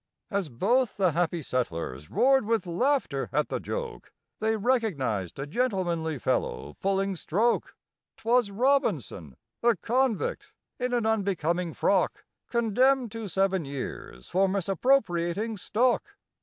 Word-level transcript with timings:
As 0.31 0.49
both 0.49 0.97
the 0.97 1.11
happy 1.11 1.43
settlers 1.43 2.09
roared 2.09 2.47
with 2.47 2.65
laughter 2.65 3.29
at 3.31 3.49
the 3.49 3.59
joke, 3.59 4.11
They 4.39 4.57
recognized 4.57 5.37
a 5.37 5.45
gentlemanly 5.45 6.17
fellow 6.17 6.75
pulling 6.81 7.15
stroke: 7.15 7.75
'Twas 8.17 8.49
ROBINSON—a 8.49 9.75
convict, 9.75 10.53
in 10.79 10.95
an 10.95 11.05
unbecoming 11.05 11.75
frock! 11.75 12.25
Condemned 12.49 13.11
to 13.11 13.27
seven 13.27 13.63
years 13.63 14.27
for 14.27 14.49
misappropriating 14.49 15.55
stock!!! 15.57 16.15